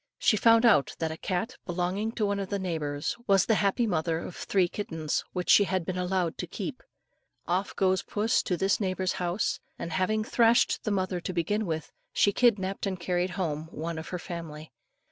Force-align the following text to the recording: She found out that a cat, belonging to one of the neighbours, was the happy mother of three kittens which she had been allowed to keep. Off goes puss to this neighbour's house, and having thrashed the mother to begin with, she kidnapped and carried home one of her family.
She 0.17 0.35
found 0.35 0.65
out 0.65 0.95
that 0.97 1.11
a 1.11 1.15
cat, 1.17 1.57
belonging 1.67 2.13
to 2.13 2.25
one 2.25 2.39
of 2.39 2.49
the 2.49 2.57
neighbours, 2.57 3.15
was 3.27 3.45
the 3.45 3.53
happy 3.61 3.85
mother 3.85 4.17
of 4.17 4.35
three 4.35 4.67
kittens 4.67 5.23
which 5.31 5.47
she 5.47 5.65
had 5.65 5.85
been 5.85 5.95
allowed 5.99 6.39
to 6.39 6.47
keep. 6.47 6.81
Off 7.47 7.75
goes 7.75 8.01
puss 8.01 8.41
to 8.41 8.57
this 8.57 8.79
neighbour's 8.79 9.13
house, 9.21 9.59
and 9.77 9.91
having 9.93 10.23
thrashed 10.23 10.85
the 10.85 10.89
mother 10.91 11.21
to 11.21 11.33
begin 11.33 11.67
with, 11.67 11.91
she 12.13 12.31
kidnapped 12.33 12.87
and 12.87 12.99
carried 12.99 13.29
home 13.37 13.67
one 13.71 13.99
of 13.99 14.07
her 14.07 14.17
family. 14.17 14.71